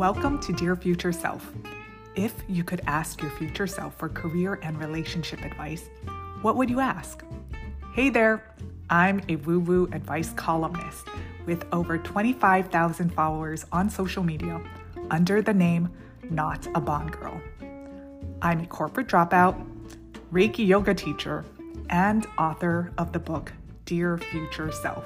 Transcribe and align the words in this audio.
Welcome 0.00 0.38
to 0.38 0.54
Dear 0.54 0.76
Future 0.76 1.12
Self. 1.12 1.52
If 2.14 2.32
you 2.48 2.64
could 2.64 2.80
ask 2.86 3.20
your 3.20 3.30
future 3.32 3.66
self 3.66 3.98
for 3.98 4.08
career 4.08 4.58
and 4.62 4.78
relationship 4.78 5.42
advice, 5.42 5.90
what 6.40 6.56
would 6.56 6.70
you 6.70 6.80
ask? 6.80 7.22
Hey 7.92 8.08
there, 8.08 8.42
I'm 8.88 9.20
a 9.28 9.36
woo 9.36 9.60
woo 9.60 9.90
advice 9.92 10.32
columnist 10.32 11.06
with 11.44 11.66
over 11.70 11.98
25,000 11.98 13.12
followers 13.12 13.66
on 13.72 13.90
social 13.90 14.22
media 14.22 14.62
under 15.10 15.42
the 15.42 15.52
name 15.52 15.90
Not 16.30 16.66
a 16.74 16.80
Bond 16.80 17.12
Girl. 17.12 17.38
I'm 18.40 18.60
a 18.60 18.66
corporate 18.66 19.06
dropout, 19.06 19.62
Reiki 20.32 20.66
yoga 20.66 20.94
teacher, 20.94 21.44
and 21.90 22.26
author 22.38 22.90
of 22.96 23.12
the 23.12 23.18
book 23.18 23.52
Dear 23.84 24.16
Future 24.16 24.72
Self, 24.72 25.04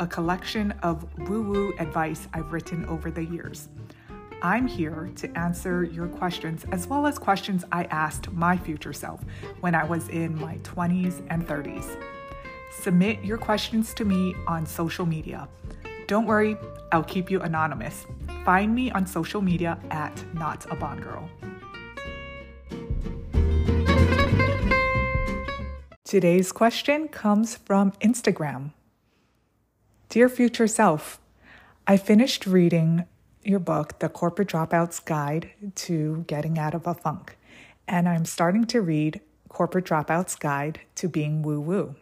a 0.00 0.06
collection 0.06 0.72
of 0.82 1.06
woo 1.28 1.42
woo 1.42 1.74
advice 1.78 2.28
I've 2.32 2.50
written 2.50 2.86
over 2.86 3.10
the 3.10 3.26
years. 3.26 3.68
I'm 4.44 4.66
here 4.66 5.08
to 5.14 5.38
answer 5.38 5.84
your 5.84 6.08
questions 6.08 6.66
as 6.72 6.88
well 6.88 7.06
as 7.06 7.16
questions 7.16 7.64
I 7.70 7.84
asked 7.84 8.32
my 8.32 8.56
future 8.56 8.92
self 8.92 9.20
when 9.60 9.72
I 9.72 9.84
was 9.84 10.08
in 10.08 10.36
my 10.36 10.56
20s 10.64 11.24
and 11.30 11.46
30s. 11.46 11.96
Submit 12.72 13.24
your 13.24 13.38
questions 13.38 13.94
to 13.94 14.04
me 14.04 14.34
on 14.48 14.66
social 14.66 15.06
media. 15.06 15.48
Don't 16.08 16.26
worry, 16.26 16.56
I'll 16.90 17.04
keep 17.04 17.30
you 17.30 17.40
anonymous. 17.40 18.04
Find 18.44 18.74
me 18.74 18.90
on 18.90 19.06
social 19.06 19.40
media 19.40 19.78
at 19.92 20.12
Not 20.34 20.66
a 20.72 20.74
Bond 20.74 21.04
Girl. 21.04 21.30
Today's 26.02 26.50
question 26.50 27.06
comes 27.06 27.54
from 27.54 27.92
Instagram. 28.00 28.72
Dear 30.08 30.28
future 30.28 30.66
self, 30.66 31.20
I 31.86 31.96
finished 31.96 32.44
reading 32.44 33.06
your 33.44 33.58
book, 33.58 33.98
The 33.98 34.08
Corporate 34.08 34.48
Dropout's 34.48 35.00
Guide 35.00 35.50
to 35.74 36.24
Getting 36.26 36.58
Out 36.58 36.74
of 36.74 36.86
a 36.86 36.94
Funk, 36.94 37.36
and 37.88 38.08
I'm 38.08 38.24
starting 38.24 38.64
to 38.66 38.80
read 38.80 39.20
Corporate 39.48 39.84
Dropout's 39.84 40.36
Guide 40.36 40.80
to 40.96 41.08
Being 41.08 41.42
Woo 41.42 41.60
Woo. 41.60 41.96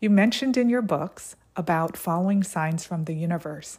You 0.00 0.10
mentioned 0.10 0.56
in 0.56 0.70
your 0.70 0.82
books 0.82 1.36
about 1.54 1.96
following 1.96 2.42
signs 2.42 2.84
from 2.84 3.04
the 3.04 3.14
universe 3.14 3.78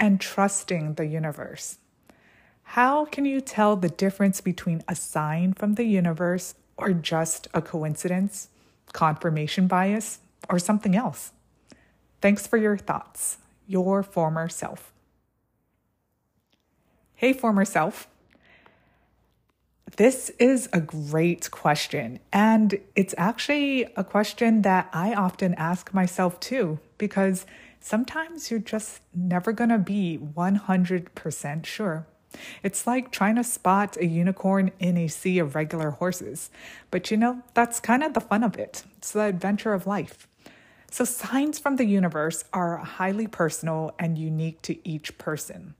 and 0.00 0.20
trusting 0.20 0.94
the 0.94 1.06
universe. 1.06 1.78
How 2.62 3.04
can 3.04 3.24
you 3.24 3.40
tell 3.40 3.76
the 3.76 3.90
difference 3.90 4.40
between 4.40 4.82
a 4.88 4.94
sign 4.94 5.52
from 5.52 5.74
the 5.74 5.84
universe 5.84 6.54
or 6.76 6.92
just 6.92 7.48
a 7.52 7.60
coincidence, 7.60 8.48
confirmation 8.92 9.66
bias, 9.66 10.20
or 10.48 10.58
something 10.58 10.96
else? 10.96 11.32
Thanks 12.22 12.46
for 12.46 12.56
your 12.56 12.78
thoughts. 12.78 13.36
Your 13.66 14.02
former 14.02 14.48
self. 14.48 14.91
Hey, 17.22 17.32
former 17.32 17.64
self. 17.64 18.08
This 19.96 20.32
is 20.40 20.68
a 20.72 20.80
great 20.80 21.52
question. 21.52 22.18
And 22.32 22.80
it's 22.96 23.14
actually 23.16 23.84
a 23.96 24.02
question 24.02 24.62
that 24.62 24.90
I 24.92 25.14
often 25.14 25.54
ask 25.54 25.94
myself 25.94 26.40
too, 26.40 26.80
because 26.98 27.46
sometimes 27.78 28.50
you're 28.50 28.58
just 28.58 29.02
never 29.14 29.52
going 29.52 29.70
to 29.70 29.78
be 29.78 30.18
100% 30.18 31.64
sure. 31.64 32.08
It's 32.64 32.88
like 32.88 33.12
trying 33.12 33.36
to 33.36 33.44
spot 33.44 33.96
a 33.98 34.06
unicorn 34.06 34.72
in 34.80 34.96
a 34.96 35.06
sea 35.06 35.38
of 35.38 35.54
regular 35.54 35.90
horses. 35.90 36.50
But 36.90 37.12
you 37.12 37.16
know, 37.16 37.42
that's 37.54 37.78
kind 37.78 38.02
of 38.02 38.14
the 38.14 38.20
fun 38.20 38.42
of 38.42 38.58
it. 38.58 38.82
It's 38.96 39.12
the 39.12 39.26
adventure 39.26 39.74
of 39.74 39.86
life. 39.86 40.26
So, 40.90 41.04
signs 41.04 41.60
from 41.60 41.76
the 41.76 41.86
universe 41.86 42.42
are 42.52 42.78
highly 42.78 43.28
personal 43.28 43.94
and 43.96 44.18
unique 44.18 44.60
to 44.62 44.76
each 44.86 45.18
person. 45.18 45.76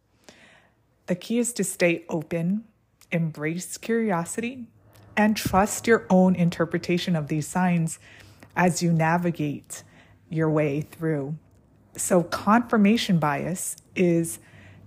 The 1.07 1.15
key 1.15 1.39
is 1.39 1.53
to 1.55 1.65
stay 1.65 2.05
open, 2.09 2.65
embrace 3.11 3.77
curiosity, 3.77 4.67
and 5.17 5.37
trust 5.37 5.87
your 5.87 6.07
own 6.09 6.35
interpretation 6.35 7.17
of 7.17 7.29
these 7.29 7.47
signs 7.47 7.99
as 8.57 8.83
you 8.83 8.93
navigate 8.93 9.83
your 10.31 10.51
way 10.51 10.81
through. 10.81 11.37
So, 11.97 12.23
confirmation 12.23 13.19
bias 13.19 13.77
is 13.95 14.39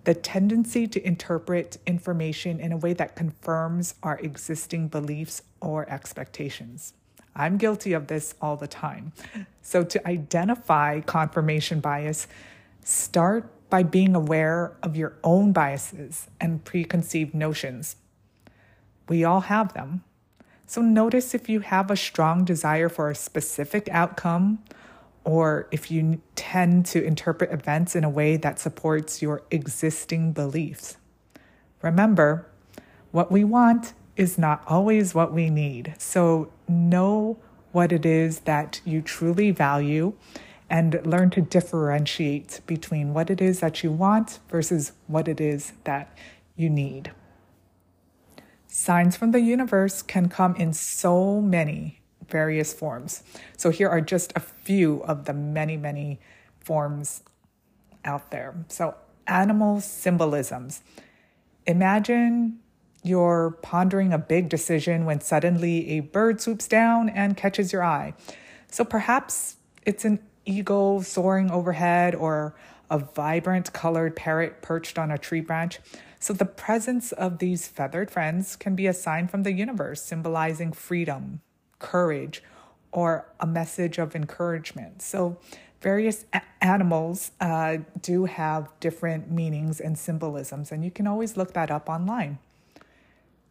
the 0.06 0.16
tendency 0.16 0.88
to 0.88 1.06
interpret 1.06 1.78
information 1.86 2.60
in 2.60 2.72
a 2.72 2.78
way 2.78 2.94
that 2.94 3.16
confirms 3.16 3.96
our 4.02 4.18
existing 4.20 4.88
beliefs 4.88 5.42
or 5.62 5.88
expectations. 5.90 6.94
I'm 7.36 7.58
guilty 7.58 7.94
of 7.94 8.08
this 8.08 8.34
all 8.42 8.56
the 8.56 8.68
time. 8.68 9.14
So, 9.62 9.84
to 9.84 10.08
identify 10.08 11.02
confirmation 11.02 11.80
bias, 11.80 12.28
start 12.84 13.52
by 13.70 13.84
being 13.84 14.16
aware 14.16 14.76
of 14.84 14.96
your 14.96 15.18
own 15.24 15.52
biases 15.52 16.28
and 16.40 16.64
preconceived 16.64 17.34
notions. 17.34 17.96
We 19.08 19.24
all 19.24 19.42
have 19.42 19.74
them. 19.74 20.04
So 20.68 20.82
notice 20.82 21.36
if 21.36 21.48
you 21.48 21.60
have 21.60 21.92
a 21.92 21.96
strong 21.96 22.44
desire 22.44 22.90
for 22.90 23.10
a 23.10 23.16
specific 23.16 23.88
outcome 23.92 24.60
or 25.24 25.68
if 25.72 25.90
you 25.92 26.22
tend 26.36 26.86
to 26.86 27.04
interpret 27.04 27.52
events 27.52 27.96
in 27.96 28.04
a 28.04 28.10
way 28.10 28.38
that 28.38 28.60
supports 28.60 29.22
your 29.22 29.44
existing 29.52 30.32
beliefs. 30.32 30.98
Remember, 31.82 32.48
what 33.12 33.32
we 33.32 33.44
want 33.44 33.94
is 34.16 34.38
not 34.38 34.64
always 34.68 35.14
what 35.14 35.34
we 35.34 35.50
need. 35.50 35.96
So 35.98 36.52
know 36.68 37.38
what 37.72 37.92
it 37.92 38.06
is 38.06 38.42
that 38.42 38.82
you 38.86 39.02
truly 39.02 39.52
value 39.52 40.14
and 40.70 41.06
learn 41.06 41.30
to 41.32 41.42
differentiate 41.42 42.62
between 42.66 43.14
what 43.14 43.30
it 43.30 43.42
is 43.42 43.60
that 43.60 43.84
you 43.84 43.92
want 43.92 44.40
versus 44.50 44.94
what 45.08 45.28
it 45.28 45.40
is 45.40 45.74
that 45.84 46.18
you 46.56 46.70
need. 46.70 47.12
Signs 48.68 49.16
from 49.16 49.32
the 49.32 49.40
universe 49.40 50.02
can 50.02 50.28
come 50.28 50.56
in 50.56 50.74
so 50.74 51.40
many 51.40 52.02
various 52.28 52.74
forms. 52.74 53.24
So, 53.56 53.70
here 53.70 53.88
are 53.88 54.02
just 54.02 54.34
a 54.36 54.40
few 54.40 55.04
of 55.04 55.26
the 55.26 55.34
many, 55.34 55.78
many 55.78 56.20
forms 56.60 57.24
out 58.04 58.32
there. 58.32 58.56
So, 58.68 58.96
animal 59.28 59.80
symbolisms. 59.82 60.82
Imagine 61.66 62.60
you're 63.04 63.58
pondering 63.62 64.12
a 64.12 64.18
big 64.18 64.50
decision 64.50 65.06
when 65.06 65.22
suddenly 65.22 65.92
a 65.92 66.00
bird 66.00 66.42
swoops 66.42 66.68
down 66.68 67.08
and 67.08 67.38
catches 67.38 67.72
your 67.72 67.84
eye. 67.84 68.14
So, 68.70 68.84
perhaps 68.84 69.58
it's 69.86 70.04
an 70.04 70.20
eagle 70.46 71.02
soaring 71.02 71.52
overhead 71.52 72.16
or 72.16 72.56
a 72.90 73.00
vibrant 73.00 73.74
colored 73.74 74.16
parrot 74.16 74.62
perched 74.62 74.98
on 74.98 75.12
a 75.12 75.18
tree 75.18 75.42
branch. 75.42 75.80
So, 76.20 76.34
the 76.34 76.46
presence 76.46 77.12
of 77.12 77.40
these 77.40 77.68
feathered 77.68 78.10
friends 78.10 78.56
can 78.56 78.76
be 78.76 78.88
a 78.88 78.94
sign 78.94 79.28
from 79.28 79.44
the 79.44 79.52
universe 79.52 80.02
symbolizing 80.02 80.72
freedom, 80.72 81.42
courage, 81.80 82.42
or 82.92 83.28
a 83.40 83.46
message 83.46 83.98
of 83.98 84.16
encouragement. 84.16 85.02
So, 85.02 85.38
various 85.82 86.26
a- 86.34 86.42
animals 86.62 87.32
uh, 87.40 87.78
do 88.02 88.26
have 88.26 88.72
different 88.80 89.30
meanings 89.30 89.80
and 89.80 89.98
symbolisms, 89.98 90.72
and 90.72 90.84
you 90.84 90.92
can 90.92 91.06
always 91.06 91.38
look 91.38 91.54
that 91.54 91.70
up 91.70 91.90
online. 91.90 92.40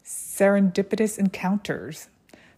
Serendipitous 0.04 1.18
encounters. 1.18 2.08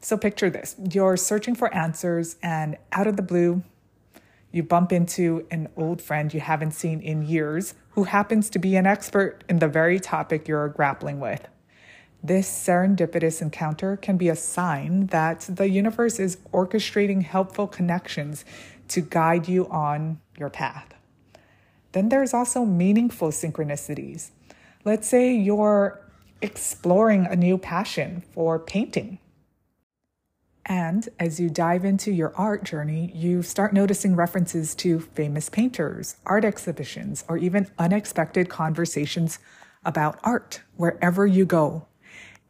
So, 0.00 0.16
picture 0.16 0.48
this 0.48 0.76
you're 0.92 1.16
searching 1.16 1.54
for 1.54 1.72
answers, 1.74 2.36
and 2.42 2.76
out 2.92 3.06
of 3.06 3.16
the 3.16 3.22
blue, 3.22 3.62
you 4.56 4.62
bump 4.62 4.90
into 4.90 5.46
an 5.50 5.68
old 5.76 6.00
friend 6.00 6.32
you 6.32 6.40
haven't 6.40 6.72
seen 6.72 7.00
in 7.00 7.22
years 7.22 7.74
who 7.90 8.04
happens 8.04 8.48
to 8.50 8.58
be 8.58 8.74
an 8.74 8.86
expert 8.86 9.44
in 9.48 9.58
the 9.58 9.68
very 9.68 10.00
topic 10.00 10.48
you're 10.48 10.68
grappling 10.68 11.20
with. 11.20 11.46
This 12.22 12.48
serendipitous 12.48 13.42
encounter 13.42 13.98
can 13.98 14.16
be 14.16 14.30
a 14.30 14.34
sign 14.34 15.08
that 15.08 15.40
the 15.42 15.68
universe 15.68 16.18
is 16.18 16.38
orchestrating 16.52 17.22
helpful 17.22 17.66
connections 17.66 18.46
to 18.88 19.02
guide 19.02 19.46
you 19.46 19.68
on 19.68 20.18
your 20.38 20.50
path. 20.50 20.94
Then 21.92 22.08
there's 22.08 22.32
also 22.32 22.64
meaningful 22.64 23.28
synchronicities. 23.28 24.30
Let's 24.84 25.06
say 25.06 25.34
you're 25.34 26.00
exploring 26.40 27.26
a 27.26 27.36
new 27.36 27.58
passion 27.58 28.22
for 28.32 28.58
painting 28.58 29.18
and 30.68 31.08
as 31.20 31.38
you 31.38 31.48
dive 31.48 31.84
into 31.84 32.10
your 32.10 32.34
art 32.36 32.64
journey, 32.64 33.12
you 33.14 33.40
start 33.42 33.72
noticing 33.72 34.16
references 34.16 34.74
to 34.74 34.98
famous 34.98 35.48
painters, 35.48 36.16
art 36.26 36.44
exhibitions, 36.44 37.24
or 37.28 37.38
even 37.38 37.70
unexpected 37.78 38.48
conversations 38.48 39.38
about 39.84 40.18
art 40.24 40.62
wherever 40.76 41.24
you 41.24 41.44
go. 41.44 41.86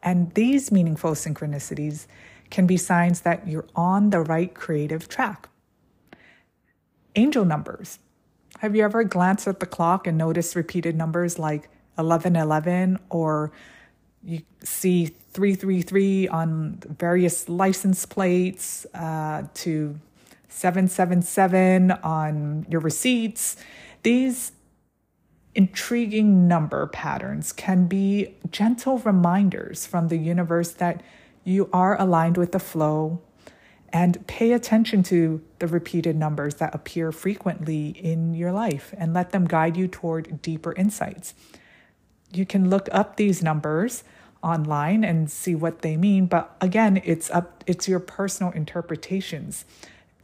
And 0.01 0.33
these 0.33 0.71
meaningful 0.71 1.11
synchronicities 1.11 2.07
can 2.49 2.65
be 2.65 2.75
signs 2.75 3.21
that 3.21 3.47
you're 3.47 3.67
on 3.75 4.09
the 4.09 4.21
right 4.21 4.51
creative 4.51 5.07
track. 5.07 5.49
Angel 7.15 7.45
numbers. 7.45 7.99
Have 8.59 8.75
you 8.75 8.83
ever 8.83 9.03
glanced 9.03 9.47
at 9.47 9.59
the 9.59 9.67
clock 9.67 10.07
and 10.07 10.17
noticed 10.17 10.55
repeated 10.55 10.95
numbers 10.95 11.37
like 11.37 11.69
1111 11.95 12.97
or 13.11 13.51
you 14.27 14.41
see 14.61 15.05
333 15.31 16.27
on 16.27 16.79
various 16.99 17.47
license 17.47 18.05
plates 18.05 18.85
uh, 18.93 19.43
to 19.53 19.97
777 20.49 21.91
on 21.91 22.65
your 22.69 22.81
receipts. 22.81 23.55
These 24.03 24.51
intriguing 25.55 26.45
number 26.45 26.87
patterns 26.87 27.53
can 27.53 27.87
be 27.87 28.35
gentle 28.51 28.99
reminders 28.99 29.87
from 29.87 30.09
the 30.09 30.17
universe 30.17 30.71
that 30.73 31.01
you 31.45 31.69
are 31.71 31.99
aligned 31.99 32.35
with 32.35 32.51
the 32.51 32.59
flow 32.59 33.21
and 33.93 34.27
pay 34.27 34.51
attention 34.51 35.03
to 35.03 35.41
the 35.59 35.67
repeated 35.67 36.17
numbers 36.17 36.55
that 36.55 36.75
appear 36.75 37.13
frequently 37.13 37.89
in 37.89 38.33
your 38.33 38.51
life 38.51 38.93
and 38.97 39.13
let 39.13 39.31
them 39.31 39.45
guide 39.45 39.77
you 39.77 39.87
toward 39.87 40.41
deeper 40.41 40.73
insights. 40.73 41.33
You 42.33 42.45
can 42.45 42.69
look 42.69 42.89
up 42.91 43.15
these 43.15 43.41
numbers 43.41 44.03
online 44.43 45.03
and 45.03 45.29
see 45.29 45.55
what 45.55 45.81
they 45.81 45.97
mean, 45.97 46.25
but 46.25 46.55
again, 46.61 47.01
it's 47.03 47.29
up 47.31 47.63
it's 47.67 47.87
your 47.87 47.99
personal 47.99 48.51
interpretations 48.53 49.65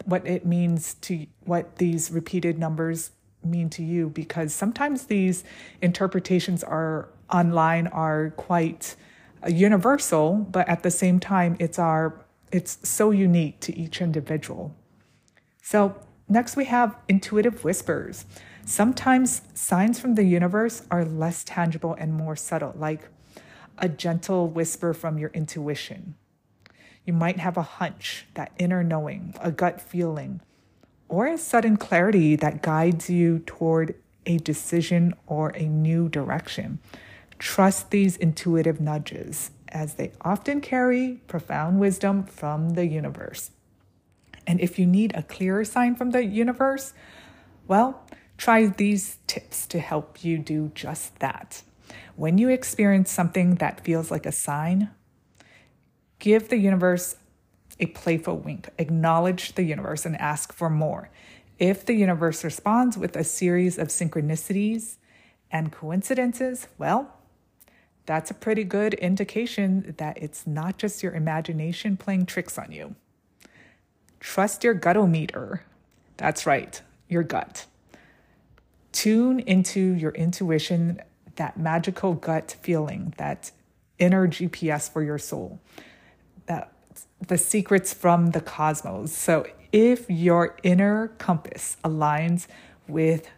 what 0.06 0.25
it 0.27 0.45
means 0.45 0.95
to 0.95 1.25
what 1.45 1.77
these 1.77 2.12
repeated 2.12 2.60
numbers 2.60 3.12
mean 3.44 3.69
to 3.69 3.83
you 3.83 4.10
because 4.10 4.54
sometimes 4.54 5.06
these 5.06 5.44
interpretations 5.81 6.63
are 6.63 7.10
online 7.31 7.88
are 7.88 8.31
quite 8.31 8.95
uh, 9.45 9.50
universal 9.50 10.36
but 10.51 10.68
at 10.68 10.83
the 10.83 10.92
same 10.92 11.19
time 11.19 11.56
it's 11.60 11.80
our 11.80 12.24
it's 12.51 12.77
so 12.88 13.10
unique 13.10 13.60
to 13.62 13.75
each 13.75 14.00
individual. 14.00 14.75
So 15.63 15.95
next 16.30 16.56
we 16.56 16.65
have 16.65 16.95
intuitive 17.10 17.63
whispers. 17.63 18.25
Sometimes 18.63 19.42
signs 19.56 20.00
from 20.00 20.13
the 20.13 20.24
universe 20.24 20.83
are 20.92 21.04
less 21.04 21.44
tangible 21.44 21.95
and 21.95 22.13
more 22.13 22.36
subtle 22.36 22.74
like 22.77 23.10
a 23.78 23.90
gentle 23.90 24.48
whisper 24.48 24.94
from 24.94 25.18
your 25.18 25.30
intuition 25.31 26.16
you 27.06 27.14
might 27.14 27.40
have 27.40 27.58
a 27.58 27.64
hunch, 27.64 28.25
that 28.34 28.52
inner 28.58 28.84
knowing, 28.84 29.36
a 29.42 29.52
gut 29.52 29.81
feeling, 29.81 30.42
or 31.10 31.28
a 31.28 31.38
sudden 31.38 31.78
clarity 31.78 32.36
that 32.36 32.62
guides 32.62 33.10
you 33.10 33.40
toward 33.40 33.96
a 34.25 34.38
decision 34.38 35.14
or 35.28 35.50
a 35.50 35.64
new 35.64 36.08
direction. 36.08 36.80
Trust 37.40 37.92
these 37.92 38.16
intuitive 38.16 38.80
nudges 38.80 39.52
as 39.68 39.96
they 39.96 40.14
often 40.22 40.62
carry 40.62 41.22
profound 41.28 41.80
wisdom 41.80 42.24
from 42.24 42.72
the 42.72 42.86
universe. 42.86 43.52
And 44.48 44.62
if 44.62 44.80
you 44.80 44.86
need 44.86 45.14
a 45.16 45.24
clearer 45.24 45.66
sign 45.66 45.96
from 45.96 46.12
the 46.12 46.24
universe, 46.24 46.94
well, 47.68 48.08
try 48.38 48.68
these 48.68 49.18
tips 49.28 49.68
to 49.68 49.80
help 49.80 50.24
you 50.24 50.38
do 50.38 50.72
just 50.74 51.20
that. 51.20 51.64
When 52.16 52.38
you 52.38 52.50
experience 52.50 53.12
something 53.12 53.56
that 53.56 53.84
feels 53.84 54.12
like 54.12 54.25
a 54.25 54.31
sign, 54.31 54.90
Give 56.24 56.48
the 56.48 56.56
universe 56.56 57.18
a 57.81 57.88
playful 57.88 58.38
wink. 58.38 58.69
Acknowledge 58.78 59.56
the 59.56 59.63
universe 59.63 60.06
and 60.06 60.16
ask 60.16 60.54
for 60.54 60.69
more. 60.69 61.10
If 61.60 61.86
the 61.86 61.95
universe 61.95 62.45
responds 62.45 62.98
with 62.98 63.18
a 63.18 63.25
series 63.25 63.78
of 63.78 63.90
synchronicities 63.90 64.95
and 65.51 65.74
coincidences, 65.74 66.69
well, 66.78 67.18
that's 68.06 68.31
a 68.31 68.34
pretty 68.34 68.63
good 68.63 68.94
indication 68.94 69.96
that 69.98 70.18
it's 70.18 70.48
not 70.48 70.78
just 70.78 71.04
your 71.04 71.13
imagination 71.13 71.98
playing 71.98 72.25
tricks 72.25 72.57
on 72.57 72.72
you. 72.72 72.96
Trust 74.22 74.63
your 74.63 74.75
gutometer. 74.75 75.60
That's 76.16 76.46
right, 76.46 76.81
your 77.10 77.24
gut. 77.24 77.66
Tune 78.94 79.42
into 79.42 79.81
your 79.81 80.12
intuition, 80.12 81.01
that 81.35 81.57
magical 81.57 82.13
gut 82.13 82.56
feeling, 82.62 83.13
that 83.18 83.51
inner 84.00 84.27
GPS 84.27 84.91
for 84.91 85.03
your 85.03 85.18
soul 85.18 85.59
that 86.45 86.71
the 87.27 87.38
secrets 87.38 87.94
from 87.94 88.31
the 88.31 88.41
cosmos. 88.41 89.15
So 89.15 89.45
if 89.71 90.09
your 90.09 90.57
inner 90.63 91.09
compass 91.18 91.77
aligns 91.83 92.47
with 92.88 93.30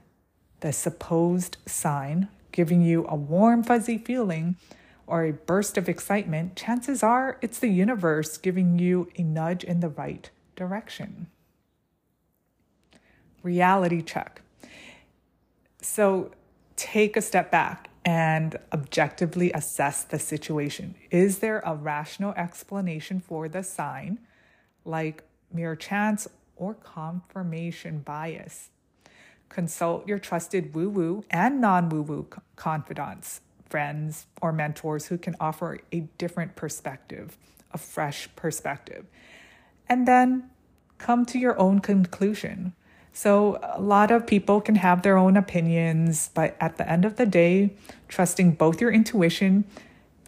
the 0.62 0.74
supposed 0.74 1.58
sign, 1.66 2.28
giving 2.52 2.82
you 2.82 3.06
a 3.08 3.16
warm, 3.16 3.64
fuzzy 3.64 3.98
feeling 3.98 4.56
or 5.08 5.24
a 5.24 5.34
burst 5.34 5.78
of 5.78 5.88
excitement, 5.88 6.56
chances 6.56 7.04
are 7.04 7.38
it's 7.42 7.60
the 7.60 7.70
universe 7.70 8.38
giving 8.38 8.80
you 8.80 9.10
a 9.18 9.24
nudge 9.24 9.64
in 9.64 9.82
the 9.82 9.90
right 9.90 10.30
direction. 10.56 11.28
Reality 13.44 14.02
check. 14.02 14.42
So 15.82 16.32
take 16.76 17.16
a 17.16 17.22
step 17.22 17.52
back 17.52 17.90
and 18.04 18.58
objectively 18.72 19.52
assess 19.54 20.04
the 20.04 20.20
situation. 20.20 20.96
Is 21.10 21.40
there 21.40 21.62
a 21.66 21.76
rational 21.76 22.34
explanation 22.34 23.20
for 23.20 23.50
the 23.50 23.64
sign, 23.64 24.20
like 24.84 25.24
mere 25.52 25.76
chance 25.76 26.28
or 26.56 26.76
confirmation 26.76 28.00
bias? 28.00 28.70
Consult 29.50 30.08
your 30.08 30.20
trusted 30.20 30.76
woo 30.76 30.90
woo 30.90 31.24
and 31.32 31.60
non 31.60 31.90
woo 31.90 32.02
woo 32.02 32.28
confidants, 32.56 33.42
friends, 33.68 34.28
or 34.42 34.52
mentors 34.52 35.08
who 35.08 35.18
can 35.18 35.36
offer 35.40 35.80
a 35.92 36.02
different 36.18 36.56
perspective, 36.56 37.38
a 37.72 37.78
fresh 37.78 38.30
perspective. 38.36 39.06
And 39.88 40.08
then 40.08 40.50
come 40.98 41.26
to 41.28 41.40
your 41.40 41.58
own 41.60 41.80
conclusion. 41.80 42.74
So, 43.18 43.60
a 43.64 43.80
lot 43.80 44.12
of 44.12 44.28
people 44.28 44.60
can 44.60 44.76
have 44.76 45.02
their 45.02 45.18
own 45.18 45.38
opinions, 45.38 46.32
but 46.34 46.58
at 46.60 46.76
the 46.76 46.88
end 46.92 47.06
of 47.06 47.16
the 47.16 47.26
day, 47.26 47.70
trusting 48.10 48.52
both 48.56 48.82
your 48.82 48.92
intuition 48.92 49.64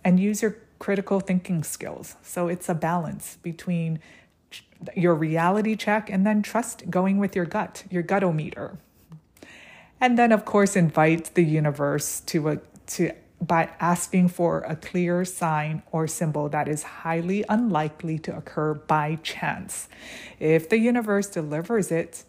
and 0.05 0.21
use 0.21 0.41
your 0.41 0.55
critical 0.79 1.19
thinking 1.19 1.65
skills. 1.65 2.15
So, 2.23 2.47
it's 2.47 2.69
a 2.69 2.73
balance 2.73 3.39
between 3.43 3.99
your 4.95 5.15
reality 5.15 5.75
check 5.75 6.09
and 6.09 6.25
then 6.25 6.41
trust 6.41 6.89
going 6.89 7.17
with 7.17 7.35
your 7.35 7.43
gut, 7.43 7.83
your 7.89 8.03
gutometer. 8.03 8.77
And 9.99 10.17
then, 10.17 10.31
of 10.31 10.45
course, 10.45 10.77
invite 10.77 11.33
the 11.33 11.43
universe 11.43 12.21
to 12.27 12.47
a, 12.47 12.59
to 12.95 13.11
by 13.41 13.69
asking 13.81 14.29
for 14.29 14.59
a 14.61 14.77
clear 14.77 15.25
sign 15.25 15.83
or 15.91 16.07
symbol 16.07 16.47
that 16.49 16.69
is 16.69 16.83
highly 16.83 17.43
unlikely 17.49 18.17
to 18.19 18.35
occur 18.35 18.73
by 18.73 19.15
chance. 19.23 19.89
If 20.39 20.69
the 20.69 20.79
universe 20.79 21.27
delivers 21.27 21.91
it, 21.91 22.23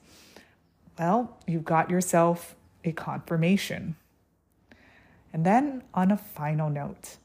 well, 0.98 1.38
you've 1.46 1.64
got 1.64 1.90
yourself 1.90 2.54
a 2.84 2.92
confirmation. 2.92 3.96
And 5.32 5.44
then, 5.44 5.82
on 5.94 6.10
a 6.10 6.16
final 6.16 6.70
note, 6.70 7.16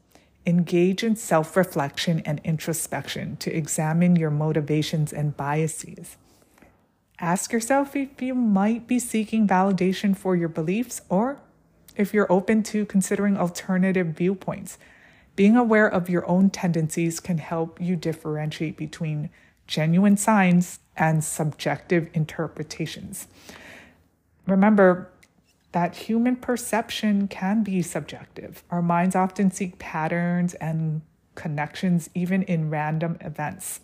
engage 0.45 1.03
in 1.03 1.15
self 1.15 1.55
reflection 1.55 2.21
and 2.25 2.41
introspection 2.43 3.37
to 3.37 3.55
examine 3.55 4.15
your 4.15 4.31
motivations 4.31 5.13
and 5.13 5.35
biases. 5.37 6.17
Ask 7.19 7.53
yourself 7.53 7.95
if 7.95 8.21
you 8.21 8.35
might 8.35 8.87
be 8.87 8.99
seeking 8.99 9.47
validation 9.47 10.15
for 10.17 10.35
your 10.35 10.49
beliefs 10.49 11.01
or 11.09 11.39
if 11.95 12.13
you're 12.13 12.31
open 12.31 12.63
to 12.63 12.85
considering 12.85 13.37
alternative 13.37 14.07
viewpoints. 14.07 14.77
Being 15.35 15.55
aware 15.55 15.87
of 15.87 16.09
your 16.09 16.27
own 16.27 16.49
tendencies 16.49 17.19
can 17.19 17.37
help 17.37 17.79
you 17.81 17.95
differentiate 17.95 18.77
between 18.77 19.29
genuine 19.67 20.17
signs 20.17 20.79
and 20.95 21.23
subjective 21.23 22.09
interpretations. 22.13 23.27
Remember 24.47 25.09
that 25.71 25.95
human 25.95 26.35
perception 26.35 27.27
can 27.27 27.63
be 27.63 27.81
subjective. 27.81 28.63
Our 28.69 28.81
minds 28.81 29.15
often 29.15 29.51
seek 29.51 29.79
patterns 29.79 30.53
and 30.55 31.01
connections 31.35 32.09
even 32.13 32.43
in 32.43 32.69
random 32.69 33.17
events. 33.21 33.79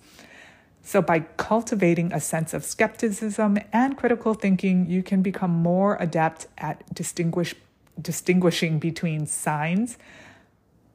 So, 0.82 1.02
by 1.02 1.22
cultivating 1.38 2.14
a 2.14 2.20
sense 2.20 2.54
of 2.54 2.64
skepticism 2.64 3.60
and 3.74 3.98
critical 3.98 4.34
thinking, 4.34 4.88
you 4.88 5.04
can 5.04 5.22
become 5.22 5.52
more 5.52 5.98
adept 6.00 6.48
at 6.58 6.94
distinguish, 6.94 7.54
distinguishing 8.02 8.80
between 8.80 9.26
signs, 9.26 9.98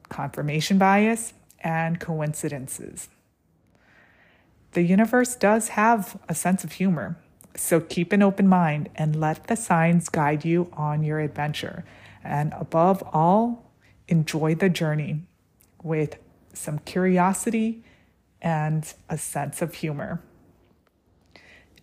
confirmation 0.08 0.78
bias, 0.78 1.34
and 1.60 2.00
coincidences. 2.00 3.08
The 4.72 4.82
universe 4.82 5.36
does 5.36 5.68
have 5.68 6.18
a 6.28 6.34
sense 6.34 6.64
of 6.64 6.72
humor. 6.72 7.16
So 7.56 7.80
keep 7.80 8.12
an 8.12 8.22
open 8.22 8.48
mind 8.48 8.88
and 8.96 9.20
let 9.20 9.46
the 9.46 9.56
signs 9.56 10.08
guide 10.08 10.44
you 10.44 10.70
on 10.72 11.04
your 11.04 11.20
adventure. 11.20 11.84
And 12.22 12.52
above 12.56 13.02
all, 13.12 13.70
enjoy 14.08 14.54
the 14.54 14.68
journey 14.68 15.22
with 15.82 16.16
some 16.52 16.78
curiosity 16.80 17.84
and 18.42 18.92
a 19.08 19.18
sense 19.18 19.62
of 19.62 19.74
humor. 19.74 20.22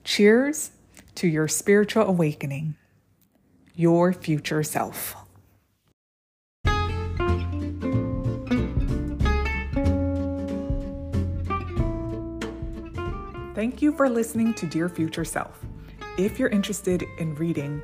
Cheers 0.04 0.72
to 1.16 1.28
your 1.28 1.48
spiritual 1.48 2.04
awakening, 2.04 2.76
your 3.76 4.14
future 4.14 4.64
self. 4.64 5.16
Thank 13.62 13.84
you 13.84 13.92
for 13.92 14.10
listening 14.10 14.56
to 14.56 14.66
Dear 14.66 14.90
Future 14.90 15.24
Self. 15.24 15.60
If 16.18 16.40
you're 16.40 16.50
interested 16.50 17.04
in 17.20 17.36
reading 17.36 17.80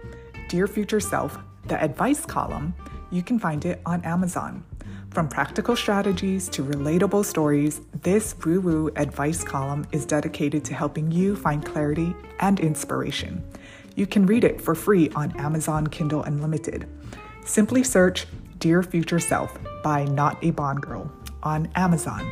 Dear 0.49 0.65
Future 0.65 0.99
Self, 0.99 1.37
the 1.67 1.79
advice 1.79 2.25
column, 2.25 2.73
you 3.11 3.21
can 3.21 3.37
find 3.37 3.63
it 3.63 3.79
on 3.85 4.03
Amazon. 4.03 4.65
From 5.11 5.29
practical 5.29 5.75
strategies 5.75 6.49
to 6.49 6.63
relatable 6.63 7.23
stories, 7.23 7.81
this 8.01 8.35
woo 8.43 8.59
woo 8.59 8.91
advice 8.95 9.43
column 9.43 9.85
is 9.91 10.03
dedicated 10.03 10.65
to 10.65 10.73
helping 10.73 11.11
you 11.11 11.35
find 11.35 11.63
clarity 11.63 12.15
and 12.39 12.59
inspiration. 12.59 13.47
You 13.95 14.07
can 14.07 14.25
read 14.25 14.45
it 14.45 14.59
for 14.59 14.73
free 14.73 15.11
on 15.11 15.31
Amazon 15.39 15.85
Kindle 15.85 16.23
Unlimited. 16.23 16.89
Simply 17.45 17.83
search 17.83 18.25
Dear 18.57 18.81
Future 18.81 19.19
Self 19.19 19.55
by 19.83 20.05
Not 20.05 20.43
a 20.43 20.49
Bond 20.49 20.81
Girl 20.81 21.11
on 21.43 21.69
Amazon. 21.75 22.31